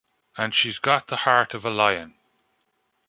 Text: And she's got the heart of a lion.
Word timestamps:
And 0.35 0.55
she's 0.55 0.79
got 0.79 1.05
the 1.05 1.15
heart 1.15 1.53
of 1.53 1.63
a 1.63 1.69
lion. 1.69 2.15